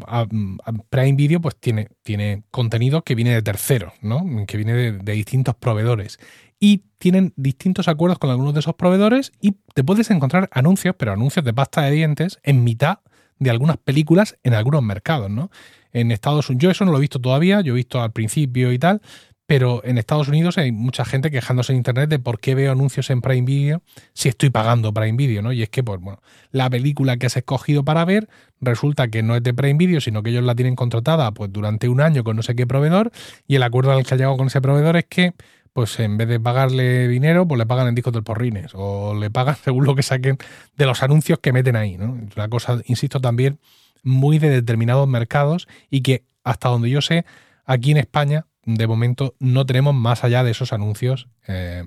Prime 0.91 1.13
Video 1.13 1.41
pues 1.41 1.57
tiene, 1.57 1.89
tiene 2.03 2.45
contenido 2.51 3.03
que 3.03 3.15
viene 3.15 3.35
de 3.35 3.43
terceros, 3.43 3.93
¿no? 4.01 4.25
que 4.47 4.57
viene 4.57 4.73
de, 4.93 5.13
distintos 5.13 5.55
proveedores. 5.55 6.19
Y 6.61 6.85
tienen 6.99 7.33
distintos 7.37 7.89
acuerdos 7.89 8.19
con 8.19 8.31
algunos 8.31 8.55
de 8.55 8.61
esos 8.61 8.75
proveedores 8.75 9.33
y 9.41 9.57
te 9.75 9.85
puedes 9.85 10.11
encontrar 10.11 10.49
anuncios, 10.53 10.95
pero 10.99 11.13
anuncios 11.13 11.45
de 11.45 11.53
pasta 11.53 11.83
de 11.83 11.91
dientes 11.91 12.39
en 12.43 12.65
mitad 12.65 13.01
de 13.39 13.51
algunas 13.51 13.77
películas 13.77 14.39
en 14.45 14.55
algunos 14.55 14.83
mercados, 14.83 15.31
¿no? 15.31 15.51
En 15.93 16.11
Estados 16.11 16.49
Unidos, 16.49 16.63
yo 16.63 16.71
eso 16.71 16.85
no 16.85 16.93
lo 16.93 16.99
he 16.99 17.03
visto 17.03 17.21
todavía, 17.21 17.61
yo 17.61 17.75
he 17.75 17.77
visto 17.77 18.01
al 18.01 18.13
principio 18.13 18.73
y 18.73 18.79
tal, 18.79 19.03
pero 19.47 19.83
en 19.85 19.99
Estados 19.99 20.29
Unidos 20.29 20.57
hay 20.59 20.73
mucha 20.73 21.05
gente 21.05 21.31
quejándose 21.31 21.73
en 21.73 21.79
internet 21.79 22.09
de 22.09 22.19
por 22.19 22.41
qué 22.41 22.55
veo 22.55 22.73
anuncios 22.73 23.11
en 23.11 23.21
Prime 23.21 23.45
Video 23.45 23.83
si 24.15 24.29
estoy 24.29 24.51
pagando 24.51 24.95
Prime 24.95 25.17
Video, 25.17 25.43
¿no? 25.43 25.53
Y 25.53 25.63
es 25.63 25.69
que, 25.69 25.83
pues 25.83 26.01
bueno, 26.01 26.21
la 26.51 26.71
película 26.71 27.17
que 27.17 27.27
has 27.27 27.37
escogido 27.37 27.85
para 27.85 28.05
ver 28.05 28.29
resulta 28.61 29.09
que 29.09 29.23
no 29.23 29.37
es 29.37 29.43
de 29.43 29.53
Prime 29.53 29.79
Video, 29.79 30.01
sino 30.01 30.23
que 30.23 30.31
ellos 30.31 30.45
la 30.45 30.55
tienen 30.55 30.77
contratada 30.77 31.33
pues 31.33 31.53
durante 31.53 31.89
un 31.89 32.01
año 32.01 32.25
con 32.25 32.37
no 32.37 32.43
sé 32.43 32.55
qué 32.55 32.67
proveedor 32.67 33.13
y 33.47 33.57
el 33.57 33.63
acuerdo 33.63 33.93
al 33.93 34.05
que 34.05 34.15
ha 34.15 34.17
llegado 34.17 34.37
con 34.37 34.47
ese 34.47 34.61
proveedor 34.61 34.97
es 34.97 35.05
que 35.07 35.35
pues 35.75 35.99
en 35.99 36.17
vez 36.17 36.29
de 36.29 36.39
pagarle 36.39 37.09
dinero, 37.09 37.49
pues 37.49 37.59
le 37.59 37.67
pagan 37.67 37.89
en 37.89 37.97
discos 37.97 38.13
del 38.13 38.23
porrines 38.23 38.71
o 38.75 39.13
le 39.15 39.29
pagan 39.31 39.57
según 39.65 39.85
lo 39.85 39.95
que 39.95 40.03
saquen 40.03 40.39
de 40.77 40.87
los 40.87 41.03
anuncios 41.03 41.41
que 41.41 41.53
meten 41.53 41.77
ahí, 41.77 41.99
¿no? 41.99 42.17
Una 42.37 42.49
cosa, 42.49 42.81
insisto, 42.87 43.21
también 43.21 43.59
muy 44.03 44.39
de 44.39 44.51
determinados 44.51 45.09
mercados 45.09 45.67
y 45.91 46.03
que 46.03 46.25
hasta 46.45 46.69
donde 46.69 46.91
yo 46.91 47.01
sé, 47.01 47.25
aquí 47.65 47.91
en 47.91 47.97
España 47.97 48.47
de 48.65 48.87
momento 48.87 49.35
no 49.39 49.67
tenemos 49.67 49.95
más 49.95 50.25
allá 50.25 50.45
de 50.45 50.51
esos 50.51 50.73
anuncios 50.73 51.29
eh, 51.47 51.85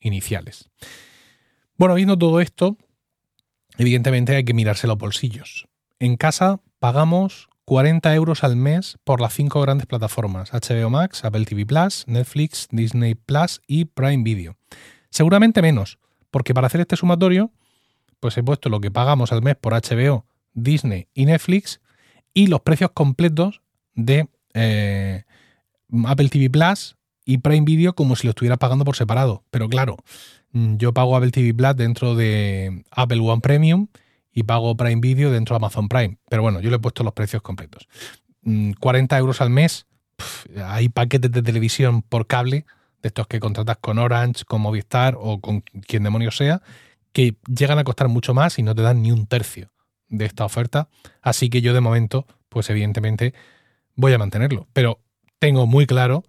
iniciales. 0.00 0.70
Bueno, 1.76 1.94
viendo 1.94 2.16
todo 2.16 2.40
esto, 2.40 2.76
evidentemente 3.78 4.36
hay 4.36 4.44
que 4.44 4.54
mirarse 4.54 4.86
los 4.86 4.98
bolsillos. 4.98 5.66
En 5.98 6.16
casa 6.16 6.60
pagamos 6.78 7.48
40 7.66 8.14
euros 8.14 8.44
al 8.44 8.56
mes 8.56 8.96
por 9.04 9.20
las 9.20 9.34
cinco 9.34 9.60
grandes 9.60 9.86
plataformas, 9.86 10.52
HBO 10.52 10.88
Max, 10.88 11.24
Apple 11.24 11.44
TV 11.44 11.66
Plus, 11.66 12.04
Netflix, 12.06 12.68
Disney 12.70 13.14
Plus 13.14 13.60
y 13.66 13.86
Prime 13.86 14.22
Video. 14.22 14.56
Seguramente 15.10 15.62
menos, 15.62 15.98
porque 16.30 16.54
para 16.54 16.68
hacer 16.68 16.80
este 16.80 16.96
sumatorio, 16.96 17.50
pues 18.20 18.36
he 18.38 18.42
puesto 18.42 18.68
lo 18.68 18.80
que 18.80 18.90
pagamos 18.90 19.32
al 19.32 19.42
mes 19.42 19.56
por 19.56 19.72
HBO, 19.72 20.26
Disney 20.54 21.08
y 21.12 21.26
Netflix 21.26 21.80
y 22.32 22.46
los 22.46 22.60
precios 22.60 22.92
completos 22.92 23.62
de 23.94 24.28
eh, 24.54 25.24
Apple 26.06 26.28
TV 26.28 26.50
Plus 26.50 26.96
y 27.24 27.38
Prime 27.38 27.64
Video 27.64 27.94
como 27.94 28.16
si 28.16 28.26
lo 28.26 28.30
estuviera 28.30 28.56
pagando 28.56 28.84
por 28.84 28.96
separado. 28.96 29.44
Pero 29.50 29.68
claro, 29.68 29.96
mm, 30.52 30.76
yo 30.76 30.92
pago 30.92 31.16
Apple 31.16 31.30
TV 31.30 31.54
Plus 31.54 31.76
dentro 31.76 32.14
de 32.14 32.84
Apple 32.90 33.20
One 33.20 33.40
Premium 33.40 33.88
y 34.32 34.44
pago 34.44 34.76
Prime 34.76 35.00
Video 35.00 35.30
dentro 35.30 35.54
de 35.54 35.56
Amazon 35.58 35.88
Prime. 35.88 36.18
Pero 36.28 36.42
bueno, 36.42 36.60
yo 36.60 36.70
le 36.70 36.76
he 36.76 36.78
puesto 36.78 37.02
los 37.02 37.12
precios 37.12 37.42
completos. 37.42 37.88
40 38.80 39.16
mm, 39.16 39.18
euros 39.18 39.40
al 39.40 39.50
mes. 39.50 39.86
hay 40.64 40.88
paquetes 40.88 41.32
de 41.32 41.42
televisión 41.42 42.02
por 42.02 42.26
cable, 42.26 42.64
de 43.02 43.08
estos 43.08 43.26
que 43.26 43.40
contratas 43.40 43.78
con 43.78 43.98
Orange, 43.98 44.44
con 44.44 44.60
Movistar 44.60 45.16
o 45.18 45.40
con 45.40 45.60
quien 45.60 46.02
demonios 46.02 46.36
sea, 46.36 46.62
que 47.12 47.36
llegan 47.46 47.78
a 47.78 47.84
costar 47.84 48.08
mucho 48.08 48.34
más 48.34 48.58
y 48.58 48.62
no 48.62 48.74
te 48.74 48.82
dan 48.82 49.02
ni 49.02 49.10
un 49.10 49.26
tercio 49.26 49.70
de 50.08 50.26
esta 50.26 50.44
oferta. 50.44 50.88
Así 51.22 51.48
que 51.48 51.60
yo 51.60 51.74
de 51.74 51.80
momento, 51.80 52.26
pues 52.48 52.70
evidentemente 52.70 53.34
voy 53.94 54.12
a 54.12 54.18
mantenerlo. 54.18 54.68
Pero 54.72 55.00
tengo 55.38 55.66
muy 55.66 55.86
claro 55.86 56.24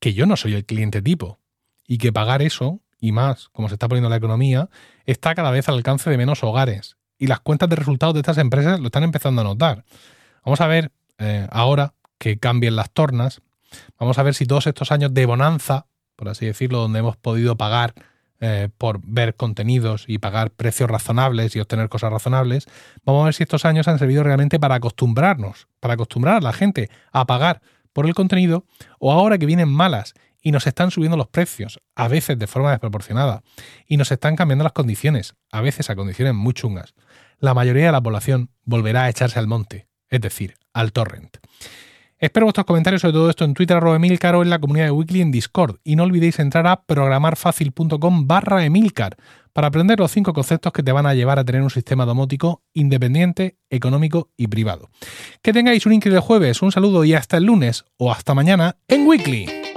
que 0.00 0.14
yo 0.14 0.26
no 0.26 0.36
soy 0.36 0.54
el 0.54 0.64
cliente 0.64 1.02
tipo 1.02 1.40
y 1.86 1.98
que 1.98 2.12
pagar 2.12 2.42
eso, 2.42 2.80
y 3.00 3.12
más 3.12 3.48
como 3.50 3.68
se 3.68 3.74
está 3.74 3.88
poniendo 3.88 4.10
la 4.10 4.16
economía, 4.16 4.68
está 5.06 5.34
cada 5.34 5.50
vez 5.50 5.68
al 5.68 5.76
alcance 5.76 6.10
de 6.10 6.18
menos 6.18 6.42
hogares. 6.44 6.96
Y 7.18 7.26
las 7.26 7.40
cuentas 7.40 7.68
de 7.68 7.76
resultados 7.76 8.14
de 8.14 8.20
estas 8.20 8.38
empresas 8.38 8.78
lo 8.78 8.86
están 8.86 9.04
empezando 9.04 9.40
a 9.40 9.44
notar. 9.44 9.84
Vamos 10.44 10.60
a 10.60 10.66
ver 10.66 10.92
eh, 11.18 11.48
ahora 11.50 11.94
que 12.18 12.38
cambien 12.38 12.76
las 12.76 12.90
tornas. 12.90 13.40
Vamos 13.98 14.18
a 14.18 14.22
ver 14.22 14.34
si 14.34 14.46
todos 14.46 14.66
estos 14.66 14.92
años 14.92 15.12
de 15.14 15.26
bonanza, 15.26 15.86
por 16.16 16.28
así 16.28 16.46
decirlo, 16.46 16.78
donde 16.78 17.00
hemos 17.00 17.16
podido 17.16 17.56
pagar 17.56 17.94
eh, 18.40 18.68
por 18.78 19.00
ver 19.02 19.34
contenidos 19.34 20.04
y 20.06 20.18
pagar 20.18 20.52
precios 20.52 20.88
razonables 20.88 21.56
y 21.56 21.60
obtener 21.60 21.88
cosas 21.88 22.12
razonables, 22.12 22.66
vamos 23.04 23.22
a 23.22 23.24
ver 23.24 23.34
si 23.34 23.42
estos 23.42 23.64
años 23.64 23.88
han 23.88 23.98
servido 23.98 24.22
realmente 24.22 24.60
para 24.60 24.76
acostumbrarnos, 24.76 25.66
para 25.80 25.94
acostumbrar 25.94 26.36
a 26.36 26.40
la 26.40 26.52
gente 26.52 26.88
a 27.10 27.26
pagar 27.26 27.62
por 27.98 28.06
el 28.06 28.14
contenido 28.14 28.64
o 29.00 29.10
ahora 29.10 29.38
que 29.38 29.46
vienen 29.46 29.68
malas 29.68 30.14
y 30.40 30.52
nos 30.52 30.68
están 30.68 30.92
subiendo 30.92 31.16
los 31.16 31.26
precios, 31.26 31.80
a 31.96 32.06
veces 32.06 32.38
de 32.38 32.46
forma 32.46 32.70
desproporcionada, 32.70 33.42
y 33.88 33.96
nos 33.96 34.12
están 34.12 34.36
cambiando 34.36 34.62
las 34.62 34.72
condiciones, 34.72 35.34
a 35.50 35.62
veces 35.62 35.90
a 35.90 35.96
condiciones 35.96 36.32
muy 36.32 36.54
chungas, 36.54 36.94
la 37.40 37.54
mayoría 37.54 37.86
de 37.86 37.90
la 37.90 38.00
población 38.00 38.50
volverá 38.62 39.02
a 39.02 39.08
echarse 39.08 39.40
al 39.40 39.48
monte, 39.48 39.88
es 40.10 40.20
decir, 40.20 40.54
al 40.72 40.92
torrent. 40.92 41.38
Espero 42.20 42.46
vuestros 42.46 42.66
comentarios 42.66 43.02
sobre 43.02 43.12
todo 43.12 43.30
esto 43.30 43.44
en 43.44 43.54
Twitter 43.54 43.76
arroba 43.76 43.94
Emilcar 43.94 44.34
o 44.34 44.42
en 44.42 44.50
la 44.50 44.58
comunidad 44.58 44.86
de 44.86 44.90
Weekly 44.90 45.20
en 45.20 45.30
Discord. 45.30 45.76
Y 45.84 45.94
no 45.94 46.02
olvidéis 46.02 46.40
entrar 46.40 46.66
a 46.66 46.82
programarfacil.com 46.82 48.26
barra 48.26 48.64
Emilcar 48.64 49.16
para 49.52 49.68
aprender 49.68 50.00
los 50.00 50.10
cinco 50.10 50.32
conceptos 50.32 50.72
que 50.72 50.82
te 50.82 50.90
van 50.90 51.06
a 51.06 51.14
llevar 51.14 51.38
a 51.38 51.44
tener 51.44 51.62
un 51.62 51.70
sistema 51.70 52.04
domótico 52.06 52.64
independiente, 52.74 53.56
económico 53.70 54.30
y 54.36 54.48
privado. 54.48 54.90
Que 55.42 55.52
tengáis 55.52 55.86
un 55.86 55.92
increíble 55.92 56.20
jueves, 56.20 56.60
un 56.60 56.72
saludo 56.72 57.04
y 57.04 57.14
hasta 57.14 57.36
el 57.36 57.44
lunes 57.44 57.84
o 57.96 58.10
hasta 58.10 58.34
mañana 58.34 58.76
en 58.88 59.06
Weekly. 59.06 59.67